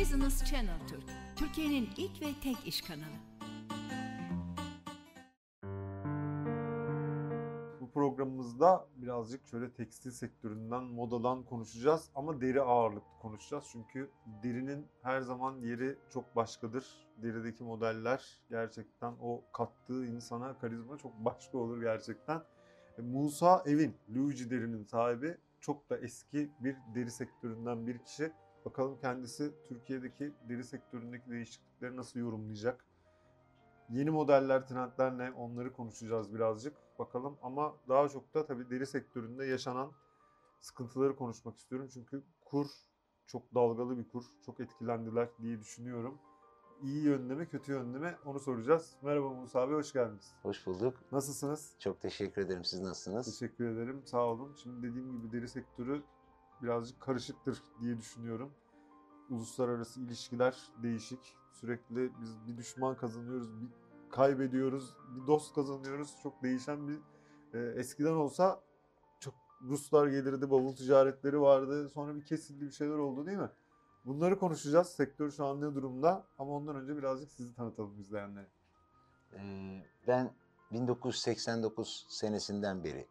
Business 0.00 0.44
Channel 0.44 0.86
Türk, 0.88 1.04
Türkiye'nin 1.36 1.88
ilk 1.96 2.22
ve 2.22 2.26
tek 2.42 2.66
iş 2.66 2.82
kanalı. 2.82 3.18
Bu 7.80 7.90
programımızda 7.90 8.86
birazcık 8.96 9.46
şöyle 9.46 9.72
tekstil 9.72 10.10
sektöründen, 10.10 10.82
modadan 10.82 11.42
konuşacağız 11.42 12.10
ama 12.14 12.40
deri 12.40 12.62
ağırlıklı 12.62 13.18
konuşacağız. 13.22 13.64
Çünkü 13.72 14.10
derinin 14.42 14.86
her 15.02 15.20
zaman 15.20 15.60
yeri 15.60 15.96
çok 16.12 16.36
başkadır. 16.36 16.86
Derideki 17.22 17.64
modeller 17.64 18.40
gerçekten 18.50 19.14
o 19.22 19.42
kattığı 19.52 20.06
insana 20.06 20.58
karizma 20.58 20.98
çok 20.98 21.12
başka 21.24 21.58
olur 21.58 21.82
gerçekten. 21.82 22.42
E, 22.98 23.02
Musa 23.02 23.62
Evin, 23.66 23.96
Luigi 24.14 24.50
derinin 24.50 24.84
sahibi 24.84 25.36
çok 25.60 25.90
da 25.90 25.98
eski 25.98 26.50
bir 26.60 26.76
deri 26.94 27.10
sektöründen 27.10 27.86
bir 27.86 27.98
kişi. 27.98 28.32
Bakalım 28.68 28.98
kendisi 29.00 29.52
Türkiye'deki 29.68 30.32
deri 30.48 30.64
sektöründeki 30.64 31.30
değişiklikleri 31.30 31.96
nasıl 31.96 32.20
yorumlayacak? 32.20 32.84
Yeni 33.90 34.10
modeller, 34.10 34.66
trendler 34.66 35.18
ne 35.18 35.30
onları 35.30 35.72
konuşacağız 35.72 36.34
birazcık 36.34 36.76
bakalım. 36.98 37.38
Ama 37.42 37.74
daha 37.88 38.08
çok 38.08 38.34
da 38.34 38.46
tabii 38.46 38.70
deri 38.70 38.86
sektöründe 38.86 39.44
yaşanan 39.44 39.92
sıkıntıları 40.60 41.16
konuşmak 41.16 41.56
istiyorum. 41.56 41.88
Çünkü 41.92 42.22
kur 42.44 42.66
çok 43.26 43.54
dalgalı 43.54 43.98
bir 43.98 44.08
kur. 44.08 44.24
Çok 44.46 44.60
etkilendiler 44.60 45.28
diye 45.42 45.60
düşünüyorum. 45.60 46.18
İyi 46.82 47.04
yönde 47.04 47.34
mi, 47.34 47.48
kötü 47.48 47.72
yönde 47.72 47.98
mi 47.98 48.14
onu 48.24 48.40
soracağız. 48.40 48.96
Merhaba 49.02 49.28
Musa 49.28 49.60
abi, 49.60 49.74
hoş 49.74 49.92
geldiniz. 49.92 50.34
Hoş 50.42 50.66
bulduk. 50.66 51.12
Nasılsınız? 51.12 51.74
Çok 51.78 52.00
teşekkür 52.00 52.42
ederim. 52.42 52.64
Siz 52.64 52.80
nasılsınız? 52.80 53.38
Teşekkür 53.38 53.68
ederim, 53.68 54.02
sağ 54.04 54.26
olun. 54.26 54.54
Şimdi 54.62 54.88
dediğim 54.88 55.12
gibi 55.12 55.32
deri 55.32 55.48
sektörü 55.48 56.02
birazcık 56.62 57.00
karışıktır 57.00 57.62
diye 57.80 57.98
düşünüyorum. 57.98 58.50
Uluslararası 59.30 60.00
ilişkiler 60.00 60.56
değişik. 60.82 61.36
Sürekli 61.52 62.10
biz 62.20 62.46
bir 62.46 62.56
düşman 62.56 62.96
kazanıyoruz, 62.96 63.60
bir 63.60 63.68
kaybediyoruz, 64.10 64.94
bir 65.16 65.26
dost 65.26 65.54
kazanıyoruz. 65.54 66.16
Çok 66.22 66.42
değişen 66.42 66.88
bir 66.88 66.98
e, 67.54 67.72
eskiden 67.80 68.12
olsa 68.12 68.60
çok 69.20 69.34
Ruslar 69.62 70.06
gelirdi, 70.06 70.50
bavul 70.50 70.76
ticaretleri 70.76 71.40
vardı. 71.40 71.88
Sonra 71.88 72.16
bir 72.16 72.24
kesildi 72.24 72.66
bir 72.66 72.72
şeyler 72.72 72.96
oldu 72.96 73.26
değil 73.26 73.38
mi? 73.38 73.50
Bunları 74.04 74.38
konuşacağız. 74.38 74.88
Sektör 74.88 75.30
şu 75.30 75.44
an 75.44 75.60
ne 75.60 75.74
durumda? 75.74 76.26
Ama 76.38 76.52
ondan 76.52 76.76
önce 76.76 76.96
birazcık 76.96 77.30
sizi 77.30 77.54
tanıtalım 77.54 78.00
izleyenlere. 78.00 78.48
Ee, 79.32 79.82
ben 80.06 80.32
1989 80.72 82.06
senesinden 82.08 82.84
beri 82.84 83.06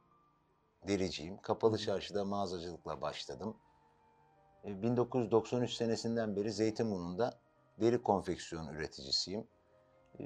dericiyim. 0.88 1.42
Kapalı 1.42 1.78
çarşıda 1.78 2.26
mağazacılıkla 2.26 3.02
başladım. 3.02 3.58
Ee, 4.66 4.82
1993 4.82 5.74
senesinden 5.74 6.36
beri 6.36 6.52
Zeytinburnu'nda 6.52 7.40
deri 7.82 8.04
konfeksiyon 8.04 8.74
üreticisiyim. 8.74 9.48
Ee, 10.20 10.24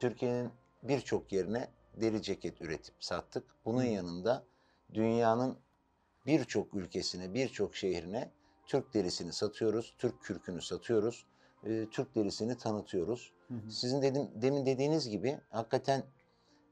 Türkiye'nin 0.00 0.50
birçok 0.82 1.32
yerine 1.32 1.68
deri 1.96 2.22
ceket 2.22 2.60
üretip 2.60 2.94
sattık. 3.00 3.44
Bunun 3.64 3.84
yanında 3.84 4.44
dünyanın 4.94 5.58
birçok 6.26 6.74
ülkesine, 6.74 7.34
birçok 7.34 7.76
şehrine 7.76 8.30
Türk 8.66 8.94
derisini 8.94 9.32
satıyoruz, 9.32 9.94
Türk 9.98 10.22
kürkünü 10.22 10.62
satıyoruz, 10.62 11.26
e, 11.64 11.86
Türk 11.90 12.14
derisini 12.14 12.56
tanıtıyoruz. 12.58 13.32
Sizin 13.70 14.02
dedim, 14.02 14.30
demin 14.34 14.66
dediğiniz 14.66 15.08
gibi 15.08 15.40
hakikaten 15.50 16.02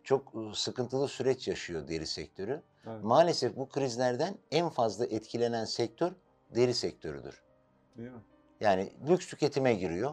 çok 0.04 0.34
e, 0.34 0.54
sıkıntılı 0.54 1.08
süreç 1.08 1.48
yaşıyor 1.48 1.88
deri 1.88 2.06
sektörü. 2.06 2.62
Evet, 2.86 3.04
Maalesef 3.04 3.56
bu 3.56 3.68
krizlerden 3.68 4.34
en 4.50 4.68
fazla 4.68 5.06
etkilenen 5.06 5.64
sektör 5.64 6.12
deri 6.54 6.74
sektörüdür. 6.74 7.42
değil 7.96 8.10
mi? 8.10 8.22
Yani 8.60 8.92
lüks 9.08 9.26
tüketime 9.26 9.74
giriyor. 9.74 10.10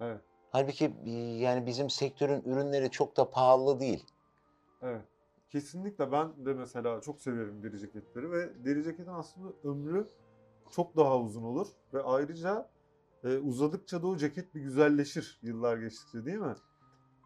Evet. 0.00 0.20
Halbuki 0.50 0.94
e, 1.04 1.10
yani 1.20 1.66
bizim 1.66 1.90
sektörün 1.90 2.42
ürünleri 2.42 2.90
çok 2.90 3.16
da 3.16 3.30
pahalı 3.30 3.80
değil. 3.80 4.06
Evet. 4.82 5.02
Kesinlikle 5.50 6.12
ben 6.12 6.46
de 6.46 6.54
mesela 6.54 7.00
çok 7.00 7.20
severim 7.20 7.62
deri 7.62 7.78
ceketleri 7.78 8.30
ve 8.30 8.64
deri 8.64 8.84
ceketin 8.84 9.10
aslında 9.10 9.52
ömrü 9.64 10.08
çok 10.70 10.96
daha 10.96 11.18
uzun 11.18 11.42
olur 11.42 11.66
ve 11.94 12.02
ayrıca 12.02 12.70
e, 13.24 13.38
uzadıkça 13.38 14.02
da 14.02 14.06
o 14.06 14.16
ceket 14.16 14.54
bir 14.54 14.60
güzelleşir 14.60 15.38
yıllar 15.42 15.76
geçtikçe 15.76 16.24
değil 16.24 16.38
mi? 16.38 16.54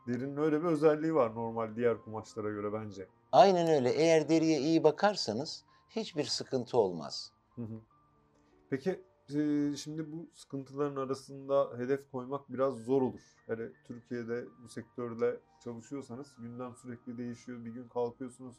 Derinin 0.09 0.37
öyle 0.37 0.61
bir 0.61 0.67
özelliği 0.67 1.15
var 1.15 1.35
normal 1.35 1.77
diğer 1.77 2.03
kumaşlara 2.03 2.51
göre 2.51 2.73
bence. 2.73 3.09
Aynen 3.33 3.69
öyle. 3.69 3.91
Eğer 3.91 4.29
deriye 4.29 4.61
iyi 4.61 4.85
bakarsanız 4.85 5.65
hiçbir 5.89 6.25
sıkıntı 6.25 6.79
olmaz. 6.79 7.33
Hı 7.55 7.63
hı. 7.63 7.81
Peki 8.71 9.05
e, 9.35 9.77
şimdi 9.77 10.13
bu 10.13 10.31
sıkıntıların 10.35 10.97
arasında 10.97 11.71
hedef 11.77 12.11
koymak 12.11 12.53
biraz 12.53 12.75
zor 12.75 13.03
olur. 13.03 13.21
Hele 13.47 13.73
Türkiye'de 13.87 14.45
bu 14.65 14.69
sektörde 14.69 15.41
çalışıyorsanız 15.65 16.37
gündem 16.39 16.77
sürekli 16.77 17.19
değişiyor. 17.19 17.65
Bir 17.65 17.71
gün 17.71 17.89
kalkıyorsunuz 17.89 18.57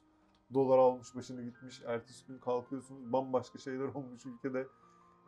dolar 0.53 0.77
almış 0.77 1.15
başını 1.15 1.43
gitmiş. 1.43 1.81
Ertesi 1.85 2.25
gün 2.27 2.39
kalkıyorsunuz 2.39 3.13
bambaşka 3.13 3.59
şeyler 3.59 3.85
olmuş 3.95 4.25
ülkede. 4.25 4.67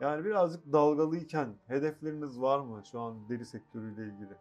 Yani 0.00 0.24
birazcık 0.24 0.72
dalgalıyken 0.72 1.54
hedefleriniz 1.66 2.40
var 2.40 2.60
mı 2.60 2.82
şu 2.92 3.00
an 3.00 3.28
deri 3.28 3.46
sektörüyle 3.46 4.02
ilgili? 4.02 4.36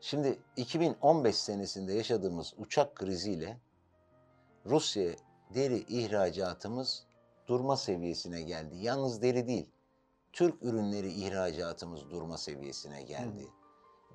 Şimdi 0.00 0.38
2015 0.56 1.36
senesinde 1.36 1.92
yaşadığımız 1.92 2.54
uçak 2.58 2.96
kriziyle 2.96 3.60
Rusya 4.68 5.12
deri 5.54 5.78
ihracatımız 5.78 7.06
durma 7.46 7.76
seviyesine 7.76 8.42
geldi. 8.42 8.76
Yalnız 8.76 9.22
deri 9.22 9.46
değil, 9.46 9.70
Türk 10.32 10.62
ürünleri 10.62 11.12
ihracatımız 11.12 12.10
durma 12.10 12.38
seviyesine 12.38 13.02
geldi. 13.02 13.48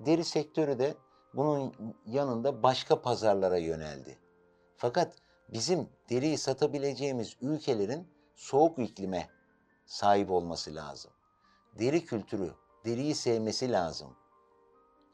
Deri 0.00 0.24
sektörü 0.24 0.78
de 0.78 0.94
bunun 1.34 1.72
yanında 2.06 2.62
başka 2.62 3.02
pazarlara 3.02 3.58
yöneldi. 3.58 4.18
Fakat 4.76 5.16
bizim 5.52 5.88
deriyi 6.10 6.38
satabileceğimiz 6.38 7.36
ülkelerin 7.40 8.08
soğuk 8.34 8.78
iklime 8.78 9.28
sahip 9.86 10.30
olması 10.30 10.74
lazım. 10.74 11.10
Deri 11.78 12.04
kültürü, 12.04 12.54
deriyi 12.84 13.14
sevmesi 13.14 13.72
lazım. 13.72 14.16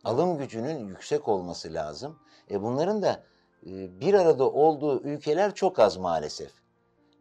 Alım 0.05 0.39
gücünün 0.39 0.87
yüksek 0.87 1.29
olması 1.29 1.75
lazım. 1.75 2.19
E 2.50 2.62
bunların 2.62 3.03
da 3.03 3.25
bir 3.66 4.15
arada 4.15 4.50
olduğu 4.50 5.03
ülkeler 5.03 5.54
çok 5.54 5.78
az 5.78 5.97
maalesef. 5.97 6.50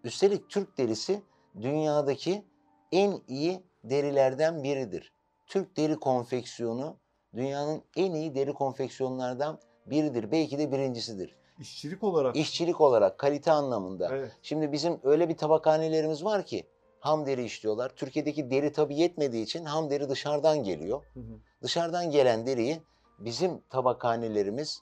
Üstelik 0.04 0.50
Türk 0.50 0.78
derisi 0.78 1.22
dünyadaki 1.62 2.46
en 2.92 3.22
iyi 3.28 3.64
derilerden 3.84 4.64
biridir. 4.64 5.12
Türk 5.48 5.78
deri 5.78 5.96
konfeksiyonu 5.96 6.96
dünyanın 7.36 7.82
en 7.96 8.14
iyi 8.14 8.36
deri 8.36 8.54
konfeksiyonlardan 8.54 9.60
biridir. 9.86 10.32
Belki 10.32 10.60
de 10.60 10.72
birincisidir. 10.72 11.36
İşçilik 11.60 12.04
olarak. 12.04 12.36
İşçilik 12.36 12.82
olarak, 12.82 13.18
kalite 13.18 13.52
anlamında. 13.52 14.10
Evet. 14.12 14.32
Şimdi 14.42 14.72
bizim 14.72 15.00
öyle 15.04 15.30
bir 15.30 15.38
tabakhanelerimiz 15.38 16.24
var 16.24 16.46
ki 16.46 16.68
ham 17.00 17.26
deri 17.26 17.44
işliyorlar. 17.44 17.90
Türkiye'deki 17.96 18.50
deri 18.52 18.72
tabii 18.72 18.96
yetmediği 18.96 19.44
için 19.44 19.66
ham 19.66 19.90
deri 19.90 20.10
dışarıdan 20.10 20.64
geliyor. 20.64 21.04
Hı 21.14 21.20
hı. 21.20 21.40
Dışarıdan 21.62 22.12
gelen 22.12 22.46
deriyi 22.46 22.82
bizim 23.20 23.62
tabakhanelerimiz 23.70 24.82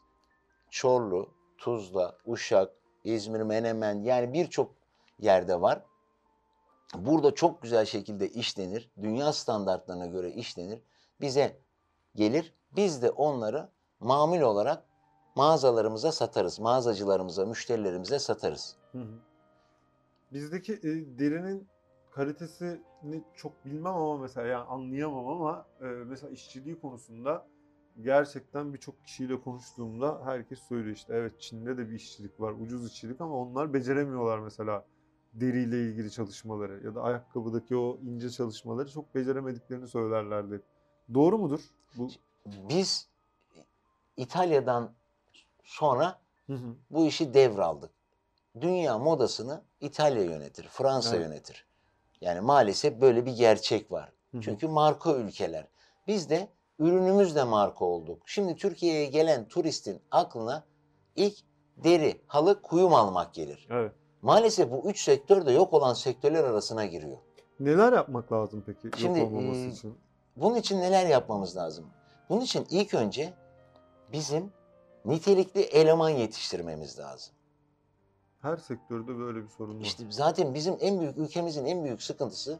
Çorlu, 0.69 1.29
Tuzla, 1.57 2.17
Uşak, 2.25 2.73
İzmir, 3.03 3.41
Menemen 3.41 4.03
yani 4.03 4.33
birçok 4.33 4.73
yerde 5.19 5.61
var. 5.61 5.81
Burada 6.95 7.35
çok 7.35 7.61
güzel 7.61 7.85
şekilde 7.85 8.29
işlenir. 8.29 8.91
Dünya 9.01 9.33
standartlarına 9.33 10.05
göre 10.05 10.31
işlenir. 10.31 10.81
Bize 11.21 11.59
gelir. 12.15 12.53
Biz 12.75 13.01
de 13.01 13.09
onları 13.09 13.69
mamul 13.99 14.41
olarak 14.41 14.83
mağazalarımıza 15.35 16.11
satarız. 16.11 16.59
Mağazacılarımıza, 16.59 17.45
müşterilerimize 17.45 18.19
satarız. 18.19 18.75
Hı 18.91 18.97
hı. 18.97 19.19
Bizdeki 20.33 20.73
e, 20.73 21.19
derinin 21.19 21.67
kalitesini 22.11 23.23
çok 23.35 23.65
bilmem 23.65 23.95
ama 23.95 24.17
mesela 24.17 24.47
yani 24.47 24.63
anlayamam 24.63 25.27
ama 25.27 25.65
e, 25.81 25.85
mesela 25.85 26.31
işçiliği 26.31 26.79
konusunda 26.79 27.47
gerçekten 28.01 28.73
birçok 28.73 29.03
kişiyle 29.03 29.41
konuştuğumda 29.41 30.21
herkes 30.25 30.59
söylüyor 30.59 30.95
işte 30.95 31.13
evet 31.13 31.41
Çin'de 31.41 31.77
de 31.77 31.89
bir 31.89 31.95
işçilik 31.95 32.39
var, 32.39 32.53
ucuz 32.59 32.91
işçilik 32.91 33.21
ama 33.21 33.35
onlar 33.35 33.73
beceremiyorlar 33.73 34.39
mesela 34.39 34.85
deriyle 35.33 35.81
ilgili 35.83 36.11
çalışmaları 36.11 36.85
ya 36.85 36.95
da 36.95 37.01
ayakkabıdaki 37.01 37.75
o 37.77 37.99
ince 38.03 38.29
çalışmaları 38.29 38.91
çok 38.91 39.15
beceremediklerini 39.15 39.87
söylerlerdi. 39.87 40.61
Doğru 41.13 41.37
mudur? 41.37 41.59
Bu 41.95 42.09
Biz 42.45 43.09
İtalya'dan 44.17 44.91
sonra 45.63 46.19
Hı 46.47 46.53
hı. 46.53 46.75
bu 46.89 47.05
işi 47.07 47.33
devraldık. 47.33 47.91
Dünya 48.61 48.97
modasını 48.97 49.63
İtalya 49.81 50.23
yönetir, 50.23 50.67
Fransa 50.67 51.15
Evet. 51.15 51.25
yönetir. 51.27 51.65
Yani 52.21 52.41
maalesef 52.41 53.01
böyle 53.01 53.25
bir 53.25 53.31
gerçek 53.31 53.91
var. 53.91 54.11
Hı 54.31 54.37
hı. 54.37 54.41
Çünkü 54.41 54.67
marka 54.67 55.15
ülkeler. 55.15 55.67
Biz 56.07 56.29
de 56.29 56.49
ürünümüzle 56.79 57.43
marka 57.43 57.85
olduk. 57.85 58.21
Şimdi 58.25 58.55
Türkiye'ye 58.55 59.05
gelen 59.05 59.47
turistin 59.47 60.01
aklına 60.11 60.63
ilk 61.15 61.37
deri, 61.77 62.21
halı, 62.27 62.61
kuyum 62.61 62.93
almak 62.93 63.33
gelir. 63.33 63.67
Evet. 63.71 63.91
Maalesef 64.21 64.71
bu 64.71 64.89
üç 64.89 65.03
sektör 65.03 65.45
de 65.45 65.51
yok 65.51 65.73
olan 65.73 65.93
sektörler 65.93 66.43
arasına 66.43 66.85
giriyor. 66.85 67.17
Neler 67.59 67.93
yapmak 67.93 68.31
lazım 68.31 68.63
peki 68.65 69.01
Şimdi, 69.01 69.19
yok 69.19 69.27
olmaması 69.27 69.59
e, 69.59 69.67
için? 69.67 69.97
bunun 70.35 70.55
için 70.55 70.79
neler 70.79 71.05
yapmamız 71.05 71.57
lazım? 71.57 71.85
Bunun 72.29 72.41
için 72.41 72.67
ilk 72.69 72.93
önce 72.93 73.33
bizim 74.11 74.51
nitelikli 75.05 75.61
eleman 75.61 76.09
yetiştirmemiz 76.09 76.99
lazım. 76.99 77.33
Her 78.41 78.57
sektörde 78.57 79.17
böyle 79.17 79.43
bir 79.43 79.49
sorun 79.49 79.79
var. 79.79 79.81
İşte 79.81 80.03
zaten 80.09 80.53
bizim 80.53 80.77
en 80.79 80.99
büyük 80.99 81.17
ülkemizin 81.17 81.65
en 81.65 81.83
büyük 81.83 82.03
sıkıntısı 82.03 82.59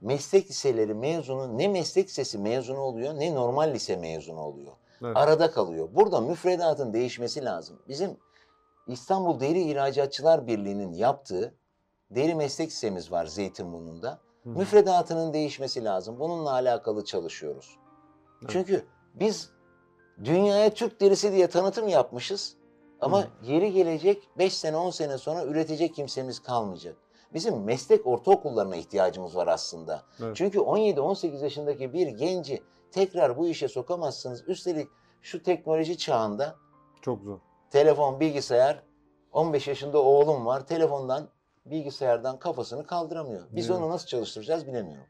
meslek 0.00 0.50
liseleri 0.50 0.94
mezunu 0.94 1.58
ne 1.58 1.68
meslek 1.68 2.08
lisesi 2.08 2.38
mezunu 2.38 2.78
oluyor 2.78 3.14
ne 3.14 3.34
normal 3.34 3.72
lise 3.74 3.96
mezunu 3.96 4.40
oluyor. 4.40 4.72
Evet. 5.02 5.16
Arada 5.16 5.50
kalıyor. 5.50 5.88
Burada 5.92 6.20
müfredatın 6.20 6.92
değişmesi 6.92 7.44
lazım. 7.44 7.78
Bizim 7.88 8.16
İstanbul 8.86 9.40
Deri 9.40 9.62
İhracatçılar 9.62 10.46
Birliği'nin 10.46 10.92
yaptığı 10.92 11.54
deri 12.10 12.34
meslek 12.34 12.68
lisemiz 12.68 13.12
var 13.12 13.26
Zeytinburnu'nda. 13.26 14.20
Hı. 14.42 14.48
Müfredatının 14.48 15.32
değişmesi 15.32 15.84
lazım. 15.84 16.20
Bununla 16.20 16.52
alakalı 16.52 17.04
çalışıyoruz. 17.04 17.76
Evet. 18.40 18.50
Çünkü 18.52 18.84
biz 19.14 19.50
dünyaya 20.24 20.74
Türk 20.74 21.00
derisi 21.00 21.32
diye 21.32 21.46
tanıtım 21.46 21.88
yapmışız. 21.88 22.56
Ama 23.00 23.22
Hı. 23.22 23.28
yeri 23.42 23.72
gelecek 23.72 24.28
5 24.38 24.54
sene 24.54 24.76
10 24.76 24.90
sene 24.90 25.18
sonra 25.18 25.44
üretecek 25.44 25.94
kimsemiz 25.94 26.40
kalmayacak. 26.40 26.96
Bizim 27.34 27.64
meslek 27.64 28.06
ortaokullarına 28.06 28.76
ihtiyacımız 28.76 29.36
var 29.36 29.46
aslında. 29.46 30.02
Evet. 30.22 30.36
Çünkü 30.36 30.58
17-18 30.58 31.42
yaşındaki 31.42 31.92
bir 31.92 32.06
genci 32.06 32.62
tekrar 32.92 33.36
bu 33.36 33.48
işe 33.48 33.68
sokamazsınız. 33.68 34.48
Üstelik 34.48 34.88
şu 35.22 35.42
teknoloji 35.42 35.98
çağında 35.98 36.56
Çok 37.02 37.22
zor. 37.22 37.38
telefon, 37.70 38.20
bilgisayar, 38.20 38.82
15 39.32 39.68
yaşında 39.68 40.02
oğlum 40.02 40.46
var. 40.46 40.66
Telefondan, 40.66 41.28
bilgisayardan 41.66 42.38
kafasını 42.38 42.86
kaldıramıyor. 42.86 43.42
Biz 43.52 43.70
Evet. 43.70 43.80
onu 43.80 43.90
nasıl 43.90 44.06
çalıştıracağız 44.06 44.66
bilemiyorum. 44.66 45.04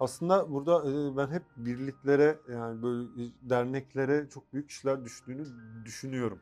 Aslında 0.00 0.52
burada 0.52 0.90
e, 0.90 1.16
ben 1.16 1.30
hep 1.30 1.42
birliklere 1.56 2.38
yani 2.52 2.82
böyle 2.82 3.08
derneklere 3.42 4.28
çok 4.28 4.52
büyük 4.52 4.70
işler 4.70 5.04
düştüğünü 5.04 5.44
düşünüyorum. 5.84 6.40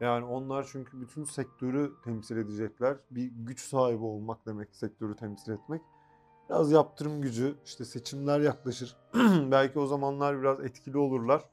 Yani 0.00 0.24
onlar 0.24 0.68
çünkü 0.72 1.00
bütün 1.00 1.24
sektörü 1.24 1.92
temsil 2.04 2.36
edecekler. 2.36 2.96
Bir 3.10 3.32
güç 3.36 3.60
sahibi 3.60 4.04
olmak 4.04 4.46
demek 4.46 4.76
sektörü 4.76 5.16
temsil 5.16 5.52
etmek. 5.52 5.82
Biraz 6.48 6.72
yaptırım 6.72 7.22
gücü, 7.22 7.56
işte 7.64 7.84
seçimler 7.84 8.40
yaklaşır. 8.40 8.96
Belki 9.50 9.78
o 9.78 9.86
zamanlar 9.86 10.40
biraz 10.40 10.60
etkili 10.60 10.98
olurlar 10.98 11.44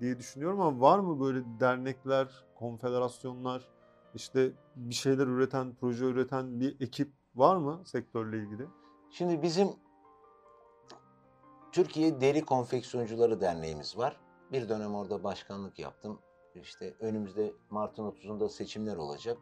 diye 0.00 0.18
düşünüyorum 0.18 0.60
ama 0.60 0.80
var 0.80 0.98
mı 0.98 1.20
böyle 1.20 1.44
dernekler, 1.60 2.44
konfederasyonlar, 2.54 3.68
işte 4.14 4.52
bir 4.76 4.94
şeyler 4.94 5.26
üreten, 5.26 5.74
proje 5.80 6.04
üreten 6.04 6.60
bir 6.60 6.80
ekip 6.80 7.12
var 7.34 7.56
mı 7.56 7.82
sektörle 7.84 8.38
ilgili? 8.38 8.66
Şimdi 9.10 9.42
bizim 9.42 9.68
Türkiye 11.72 12.20
Deri 12.20 12.44
Konfeksiyoncuları 12.44 13.40
Derneğimiz 13.40 13.98
var. 13.98 14.16
Bir 14.52 14.68
dönem 14.68 14.94
orada 14.94 15.24
başkanlık 15.24 15.78
yaptım. 15.78 16.18
İşte 16.54 16.94
önümüzde 17.00 17.52
Mart'ın 17.70 18.04
30'unda 18.10 18.48
seçimler 18.48 18.96
olacak. 18.96 19.38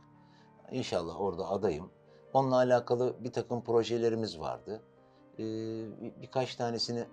İnşallah 0.70 1.20
orada 1.20 1.48
adayım. 1.48 1.90
Onunla 2.32 2.56
alakalı 2.56 3.16
bir 3.24 3.32
takım 3.32 3.64
projelerimiz 3.64 4.40
vardı. 4.40 4.82
Ee, 5.34 5.42
bir- 6.02 6.22
birkaç 6.22 6.54
tanesini 6.56 7.04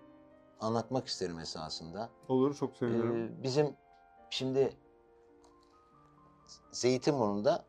anlatmak 0.60 1.08
isterim 1.08 1.40
esasında. 1.40 2.10
Olur, 2.28 2.56
çok 2.56 2.78
sevinirim. 2.78 3.16
Ee, 3.40 3.44
bizim 3.44 3.76
şimdi 4.30 4.74
Zeytinburnu'nda 6.72 7.66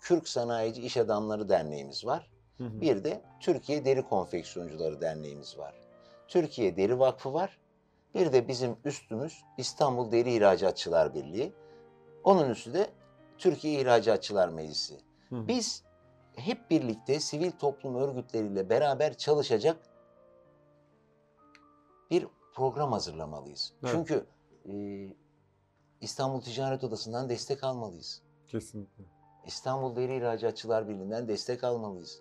Kürk 0.00 0.28
Sanayici 0.28 0.82
İş 0.82 0.96
Adamları 0.96 1.48
Derneğimiz 1.48 2.06
var. 2.06 2.30
Hı 2.58 2.64
hı. 2.64 2.80
Bir 2.80 3.04
de 3.04 3.22
Türkiye 3.40 3.84
Deri 3.84 4.02
Konfeksiyoncuları 4.08 5.00
Derneğimiz 5.00 5.58
var. 5.58 5.74
Türkiye 6.28 6.76
Deri 6.76 6.98
Vakfı 6.98 7.32
var. 7.34 7.58
Bir 8.14 8.32
de 8.32 8.48
bizim 8.48 8.76
üstümüz 8.84 9.44
İstanbul 9.58 10.12
Deri 10.12 10.32
İhracatçılar 10.32 11.14
Birliği. 11.14 11.52
Onun 12.24 12.50
üstü 12.50 12.74
de 12.74 12.90
Türkiye 13.38 13.80
İhracatçılar 13.80 14.48
Meclisi. 14.48 14.94
Hı. 15.28 15.48
Biz 15.48 15.82
hep 16.36 16.70
birlikte 16.70 17.20
sivil 17.20 17.50
toplum 17.50 17.94
örgütleriyle 17.94 18.70
beraber 18.70 19.16
çalışacak 19.16 19.76
bir 22.10 22.26
program 22.54 22.92
hazırlamalıyız. 22.92 23.72
Evet. 23.82 23.92
Çünkü 23.92 24.26
e, 24.68 24.74
İstanbul 26.00 26.40
Ticaret 26.40 26.84
Odası'ndan 26.84 27.28
destek 27.28 27.64
almalıyız. 27.64 28.22
Kesinlikle. 28.48 29.04
İstanbul 29.46 29.96
Deri 29.96 30.16
İhracatçılar 30.16 30.88
Birliği'nden 30.88 31.28
destek 31.28 31.64
almalıyız. 31.64 32.20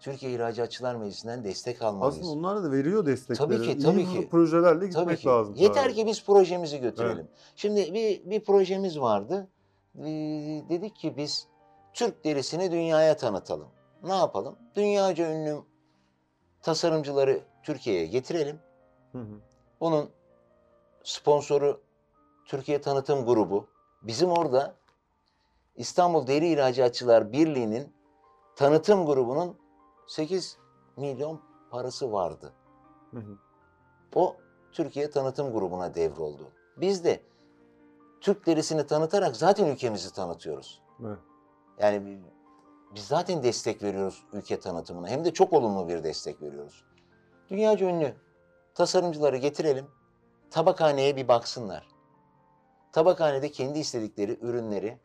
Türkiye 0.00 0.32
İhracatçılar 0.32 0.94
Meclisi'nden 0.94 1.44
destek 1.44 1.82
almalıyız. 1.82 2.18
Aslında 2.26 2.38
onlar 2.38 2.64
da 2.64 2.72
veriyor 2.72 3.06
destekleri. 3.06 3.48
Tabii 3.48 3.62
ki, 3.62 3.72
İyi 3.72 3.82
tabii 3.82 4.00
pro- 4.02 4.20
ki. 4.20 4.28
projelerle 4.28 4.86
gitmek 4.86 5.04
Tabii 5.06 5.16
ki. 5.16 5.26
lazım. 5.28 5.54
Yeter 5.54 5.82
sadece. 5.82 5.94
ki 6.02 6.06
biz 6.06 6.24
projemizi 6.24 6.80
götürelim. 6.80 7.28
Şimdi 7.56 7.94
bir, 7.94 8.30
bir 8.30 8.40
projemiz 8.44 9.00
vardı. 9.00 9.48
Ee, 9.98 10.02
dedik 10.68 10.96
ki 10.96 11.16
biz 11.16 11.46
Türk 11.94 12.24
derisini 12.24 12.72
dünyaya 12.72 13.16
tanıtalım. 13.16 13.68
Ne 14.02 14.12
yapalım? 14.16 14.56
Dünyaca 14.74 15.30
ünlü 15.32 15.56
tasarımcıları 16.62 17.40
Türkiye'ye 17.62 18.06
getirelim. 18.06 18.58
Hı 19.12 19.18
hı. 19.18 19.40
Bunun 19.80 20.10
sponsoru 21.04 21.80
Türkiye 22.46 22.80
Tanıtım 22.80 23.26
Grubu. 23.26 23.66
Bizim 24.02 24.30
orada 24.30 24.74
İstanbul 25.76 26.26
Deri 26.26 26.48
İhracatçılar 26.48 27.32
Birliği'nin 27.32 27.92
tanıtım 28.56 29.06
grubunun 29.06 29.56
8 30.08 30.58
milyon 30.96 31.40
parası 31.70 32.12
vardı. 32.12 32.52
Hı 33.10 33.18
hı. 33.18 33.38
O 34.14 34.36
Türkiye 34.72 35.10
Tanıtım 35.10 35.52
Grubu'na 35.52 35.94
devroldu. 35.94 36.52
Biz 36.76 37.04
de 37.04 37.22
Türk 38.20 38.46
derisini 38.46 38.86
tanıtarak 38.86 39.36
zaten 39.36 39.66
ülkemizi 39.66 40.12
tanıtıyoruz. 40.12 40.82
Evet. 41.06 41.18
Yani 41.78 42.06
bi- 42.06 42.22
biz 42.94 43.06
zaten 43.06 43.42
destek 43.42 43.82
veriyoruz 43.82 44.24
ülke 44.32 44.60
tanıtımına. 44.60 45.08
Hem 45.08 45.24
de 45.24 45.32
çok 45.32 45.52
olumlu 45.52 45.88
bir 45.88 46.04
destek 46.04 46.42
veriyoruz. 46.42 46.84
Dünyaca 47.48 47.86
ünlü 47.86 48.14
tasarımcıları 48.74 49.36
getirelim. 49.36 49.90
Tabakhaneye 50.50 51.16
bir 51.16 51.28
baksınlar. 51.28 51.88
Tabakhanede 52.92 53.50
kendi 53.50 53.78
istedikleri 53.78 54.38
ürünleri, 54.40 54.98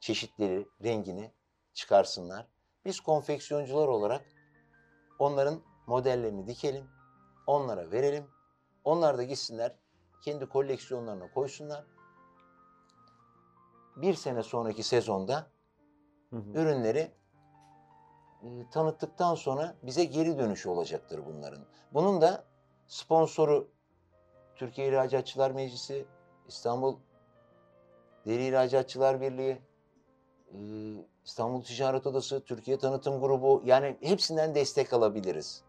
çeşitleri, 0.00 0.68
rengini 0.84 1.30
çıkarsınlar. 1.74 2.46
Biz 2.84 3.00
konfeksiyoncular 3.00 3.88
olarak 3.88 4.24
onların 5.18 5.60
modellerini 5.86 6.46
dikelim, 6.46 6.84
onlara 7.46 7.90
verelim. 7.90 8.26
Onlar 8.84 9.18
da 9.18 9.22
gitsinler, 9.22 9.76
kendi 10.22 10.46
koleksiyonlarına 10.46 11.30
koysunlar. 11.30 11.84
Bir 13.96 14.14
sene 14.14 14.42
sonraki 14.42 14.82
sezonda 14.82 15.46
Hı 16.30 16.36
hı. 16.36 16.58
ürünleri 16.58 17.12
e, 18.42 18.70
tanıttıktan 18.70 19.34
sonra 19.34 19.76
bize 19.82 20.04
geri 20.04 20.38
dönüşü 20.38 20.68
olacaktır 20.68 21.20
bunların. 21.26 21.64
Bunun 21.92 22.20
da 22.20 22.44
sponsoru 22.86 23.68
Türkiye 24.56 24.88
İhracatçılar 24.88 25.50
Meclisi, 25.50 26.06
İstanbul 26.48 26.96
Deri 28.26 28.44
İhracatçılar 28.44 29.20
Birliği, 29.20 29.62
e, 30.52 30.58
İstanbul 31.24 31.62
Ticaret 31.62 32.06
Odası, 32.06 32.40
Türkiye 32.44 32.78
Tanıtım 32.78 33.20
Grubu 33.20 33.62
yani 33.64 33.96
hepsinden 34.00 34.54
destek 34.54 34.92
alabiliriz. 34.92 35.62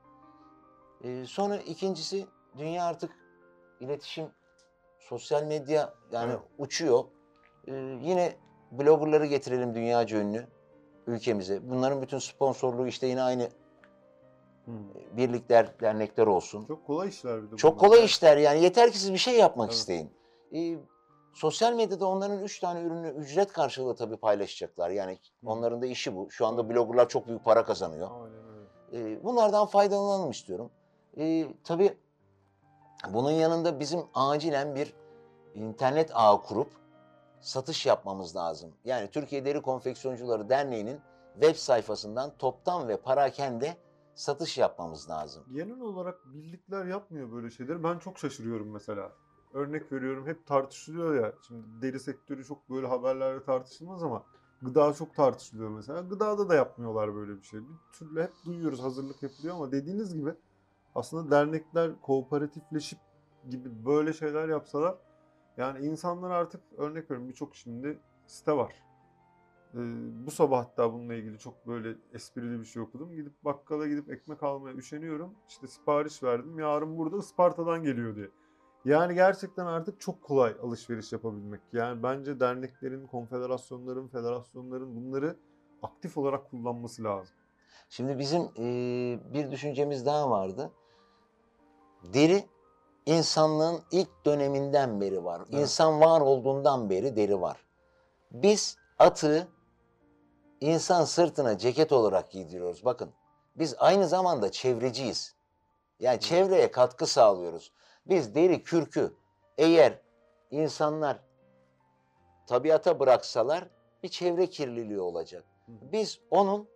E, 1.04 1.26
sonra 1.26 1.58
ikincisi 1.58 2.26
dünya 2.58 2.86
artık 2.86 3.12
iletişim, 3.80 4.26
sosyal 5.00 5.44
medya 5.44 5.94
yani 6.12 6.32
Evet. 6.32 6.42
uçuyor. 6.58 7.04
E, 7.68 7.74
yine 8.02 8.36
bloggerları 8.72 9.26
getirelim 9.26 9.76
dünyaca 9.76 10.18
ünlü 10.18 10.48
ülkemize. 11.08 11.70
Bunların 11.70 12.02
bütün 12.02 12.20
sponsorluğu 12.20 12.88
işte 12.88 13.08
yine 13.08 13.22
aynı 13.22 13.44
Hı. 14.66 14.72
birlikler, 15.18 15.80
dernekler 15.82 16.28
olsun. 16.28 16.66
Çok 16.66 16.88
kolay 16.88 17.10
işler 17.10 17.44
bir 17.44 17.52
de 17.52 17.56
Çok 17.58 17.80
bunlar. 17.80 17.90
kolay 17.90 18.06
işler 18.06 18.38
yani. 18.38 18.64
Yeter 18.64 18.92
ki 18.92 18.98
siz 19.00 19.14
bir 19.14 19.18
şey 19.18 19.38
yapmak 19.38 19.70
Evet. 19.70 19.78
isteyin. 19.80 20.10
Ee, 20.56 20.78
sosyal 21.34 21.74
medyada 21.74 22.08
onların 22.08 22.44
üç 22.44 22.60
tane 22.60 22.82
ürünü 22.82 23.10
ücret 23.10 23.54
karşılığı 23.54 23.96
tabii 23.96 24.18
paylaşacaklar. 24.18 24.90
Yani 24.90 25.20
onların 25.46 25.82
da 25.82 25.86
işi 25.86 26.16
bu. 26.16 26.32
Şu 26.32 26.46
anda 26.46 26.70
bloggerlar 26.70 27.10
çok 27.10 27.28
büyük 27.28 27.44
para 27.44 27.66
kazanıyor. 27.66 28.10
Aynen 28.12 28.50
öyle. 28.94 29.12
Ee, 29.12 29.24
bunlardan 29.24 29.66
faydalanalım 29.66 30.32
istiyorum. 30.32 30.72
Ee, 31.18 31.48
tabii 31.64 31.98
bunun 33.10 33.32
yanında 33.32 33.80
bizim 33.80 34.00
acilen 34.14 34.76
bir 34.76 34.94
internet 35.56 36.12
ağı 36.14 36.42
kurup 36.42 36.70
satış 37.42 37.86
yapmamız 37.86 38.36
lazım. 38.36 38.74
Yani 38.86 39.08
Türkiye 39.12 39.46
Deri 39.46 39.62
Konfeksiyoncuları 39.62 40.50
Derneği'nin 40.50 41.00
web 41.34 41.56
sayfasından 41.56 42.32
toptan 42.38 42.88
ve 42.88 42.98
parakende 42.98 43.78
satış 44.16 44.58
yapmamız 44.58 45.10
lazım. 45.10 45.44
Genel 45.54 45.82
olarak 45.82 46.20
birlikler 46.34 46.86
yapmıyor 46.86 47.32
böyle 47.32 47.50
şeyleri. 47.50 47.84
Ben 47.84 48.00
çok 48.00 48.20
şaşırıyorum 48.20 48.72
mesela. 48.72 49.12
Örnek 49.54 49.92
veriyorum 49.92 50.28
hep 50.28 50.46
tartışılıyor 50.46 51.16
ya. 51.16 51.34
Şimdi 51.48 51.82
deri 51.82 52.00
sektörü 52.00 52.46
çok 52.46 52.70
böyle 52.70 52.88
haberlerde 52.88 53.44
tartışılmaz 53.44 54.04
ama 54.04 54.24
gıda 54.62 54.94
çok 54.94 55.16
tartışılıyor 55.16 55.70
mesela. 55.70 56.02
Gıdada 56.02 56.50
da 56.50 56.56
yapmıyorlar 56.56 57.16
böyle 57.16 57.38
bir 57.38 57.44
şey. 57.44 57.60
Bir 57.60 57.98
türlü 58.00 58.24
hep 58.24 58.32
duyuyoruz 58.46 58.84
hazırlık 58.84 59.24
yapılıyor 59.24 59.56
ama 59.56 59.72
dediğiniz 59.72 60.16
gibi 60.16 60.34
aslında 60.96 61.32
dernekler 61.32 62.02
kooperatifleşip 62.02 63.00
gibi 63.50 63.86
böyle 63.86 64.14
şeyler 64.14 64.50
yapsalar 64.50 64.96
yani 65.58 65.86
insanlar 65.86 66.32
artık 66.32 66.62
örnek 66.78 67.04
veriyorum 67.04 67.30
birçok 67.30 67.56
şimdi 67.56 68.00
site 68.28 68.58
var. 68.58 68.74
Ee, 69.74 69.80
bu 70.26 70.32
sabah 70.32 70.66
hatta 70.66 70.94
bununla 70.94 71.14
ilgili 71.14 71.40
çok 71.40 71.68
böyle 71.68 71.98
esprili 72.14 72.60
bir 72.60 72.66
şey 72.66 72.82
okudum. 72.82 73.16
Gidip 73.16 73.34
bakkala 73.46 73.88
gidip 73.88 74.10
ekmek 74.10 74.44
almaya 74.44 74.76
üşeniyorum. 74.76 75.36
İşte 75.50 75.68
sipariş 75.68 76.24
verdim. 76.24 76.60
Yarın 76.60 76.98
burada 76.98 77.18
Isparta'dan 77.18 77.84
geliyor 77.84 78.16
diye. 78.16 78.30
Yani 78.86 79.16
gerçekten 79.16 79.66
artık 79.66 80.00
çok 80.02 80.22
kolay 80.22 80.56
alışveriş 80.64 81.12
yapabilmek. 81.12 81.62
Yani 81.74 82.04
bence 82.04 82.40
derneklerin, 82.40 83.08
konfederasyonların, 83.08 84.08
federasyonların 84.08 84.96
bunları 84.96 85.36
aktif 85.82 86.18
olarak 86.18 86.50
kullanması 86.50 87.04
lazım. 87.04 87.36
Şimdi 87.90 88.20
bizim 88.20 88.42
eee, 88.42 89.20
bir 89.34 89.52
düşüncemiz 89.52 90.06
daha 90.06 90.30
vardı. 90.30 90.72
Deri 92.14 92.46
insanlığın 93.06 93.82
ilk 93.92 94.26
döneminden 94.26 95.02
beri 95.02 95.24
var. 95.24 95.42
Evet. 95.50 95.62
İnsan 95.62 96.00
var 96.00 96.22
olduğundan 96.22 96.90
beri 96.90 97.16
deri 97.16 97.42
var. 97.42 97.58
Biz 98.32 98.78
atı 99.00 99.48
insan 100.62 101.04
sırtına 101.06 101.58
ceket 101.58 101.92
olarak 101.92 102.32
giydiriyoruz. 102.32 102.86
Bakın 102.86 103.12
biz 103.56 103.76
aynı 103.78 104.08
zamanda 104.08 104.52
çevreciyiz. 104.52 105.36
Yani 106.00 106.20
çevreye 106.20 106.72
katkı 106.72 107.08
sağlıyoruz. 107.08 107.72
Biz 108.06 108.36
deri 108.36 108.64
kürkü 108.64 109.18
eğer 109.58 110.02
insanlar 110.52 111.20
tabiata 112.48 113.00
bıraksalar 113.00 113.70
bir 114.04 114.10
çevre 114.10 114.50
kirliliği 114.50 115.00
olacak. 115.00 115.46
Biz 115.68 116.20
onun 116.30 116.70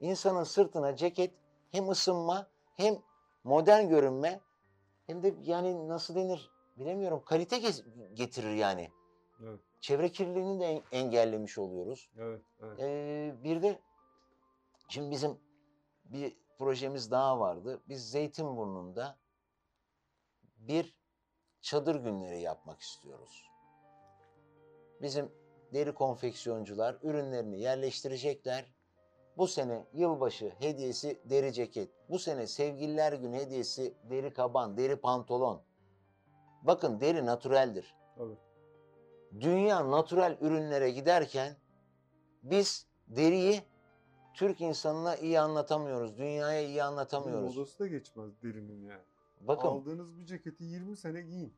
insanın 0.00 0.44
sırtına 0.44 0.96
ceket 0.96 1.34
hem 1.70 1.88
ısınma 1.90 2.50
hem 2.76 2.94
modern 3.44 3.88
görünme 3.88 4.40
hem 5.06 5.22
de 5.22 5.34
yani 5.42 5.88
nasıl 5.88 6.14
denir 6.14 6.50
bilemiyorum 6.76 7.22
kalite 7.24 7.56
ge- 7.58 8.14
getirir 8.14 8.54
yani. 8.54 8.90
Evet, 9.42 9.60
Çevre 9.80 10.12
kirliliğini 10.12 10.60
de 10.60 10.66
en- 10.66 10.82
engellemiş 10.92 11.58
oluyoruz. 11.58 12.10
evet, 12.18 12.42
evet. 12.62 12.80
Ee, 12.80 13.34
bir 13.44 13.62
de 13.62 13.80
şimdi 14.88 15.10
bizim 15.10 15.38
bir 16.04 16.36
projemiz 16.58 17.10
daha 17.10 17.40
vardı. 17.40 17.82
Biz 17.88 18.10
Zeytinburnu'nda 18.10 19.18
bir 20.68 20.96
çadır 21.60 21.96
günleri 21.96 22.40
yapmak 22.40 22.80
istiyoruz. 22.80 23.50
Bizim 25.02 25.32
deri 25.74 25.94
konfeksiyoncular 25.94 26.98
ürünlerini 27.02 27.60
yerleştirecekler. 27.60 28.64
Bu 29.36 29.46
sene 29.46 29.86
yılbaşı 29.92 30.52
hediyesi 30.58 31.20
deri 31.24 31.52
ceket. 31.52 31.90
Bu 32.08 32.18
sene 32.18 32.46
sevgililer 32.46 33.12
günü 33.12 33.36
hediyesi 33.36 33.94
deri 34.10 34.32
kaban, 34.32 34.76
deri 34.76 34.96
pantolon. 34.96 35.62
Bakın 36.62 37.00
deri 37.00 37.26
natüreldir 37.26 37.94
Tabii. 38.18 38.36
dünya 39.40 39.90
natürel 39.90 40.38
ürünlere 40.40 40.90
giderken 40.90 41.56
biz 42.42 42.86
deriyi 43.08 43.62
Türk 44.34 44.60
insanına 44.60 45.16
iyi 45.16 45.40
anlatamıyoruz. 45.40 46.18
Dünyaya 46.18 46.60
iyi 46.60 46.82
anlatamıyoruz. 46.82 47.56
Modası 47.56 47.78
da 47.78 47.86
geçmez 47.86 48.42
derinin 48.42 48.84
yani. 48.84 49.02
Bakın 49.40 49.68
Aldığınız 49.68 50.18
bir 50.18 50.24
ceketi 50.24 50.64
20 50.64 50.96
sene 50.96 51.20
giyin. 51.22 51.54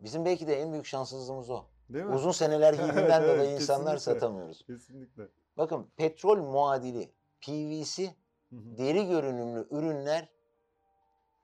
bizim 0.00 0.24
belki 0.24 0.46
de 0.46 0.60
en 0.60 0.72
büyük 0.72 0.86
şanssızlığımız 0.86 1.50
o. 1.50 1.64
Değil 1.88 2.04
mi? 2.04 2.14
Uzun 2.14 2.30
seneler 2.30 2.74
giydiğinden 2.74 3.22
Evet, 3.22 3.34
dolayı 3.36 3.54
insanlar 3.54 3.94
kesinlikle. 3.96 4.20
satamıyoruz. 4.20 4.62
Kesinlikle. 4.66 5.28
Bakın 5.56 5.86
petrol 5.96 6.36
muadili 6.36 7.12
PVC 7.40 8.04
Hı 8.50 8.56
hı. 8.56 8.78
deri 8.78 9.08
görünümlü 9.08 9.66
ürünler 9.70 10.28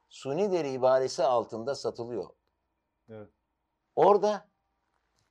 suni 0.09 0.53
deri 0.53 0.71
ibaresi 0.71 1.25
altında 1.25 1.75
satılıyor. 1.75 2.27
Evet. 3.09 3.29
Orada 3.97 4.49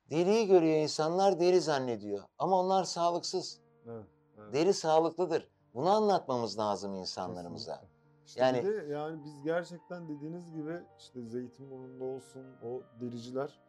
deriyi 0.10 0.48
görüyor 0.48 0.76
insanlar 0.78 1.40
deri 1.40 1.62
zannediyor. 1.62 2.24
Ama 2.38 2.60
onlar 2.60 2.84
sağlıksız. 2.84 3.60
Evet. 3.88 4.06
evet. 4.38 4.54
Deri 4.54 4.74
sağlıklıdır. 4.74 5.50
Bunu 5.74 5.90
anlatmamız 5.90 6.60
lazım 6.60 6.96
insanlarımıza. 6.96 7.74
Kesinlikle. 7.74 7.97
İşte 8.28 8.42
Yani- 8.42 8.64
de 8.66 8.86
yani 8.94 9.24
biz 9.26 9.42
gerçekten 9.44 10.10
dediğiniz 10.10 10.52
gibi 10.54 10.80
işte 11.00 11.22
Zeytinburnu'nda 11.26 12.04
olsun 12.04 12.44
o 12.64 12.82
dericiler 13.02 13.60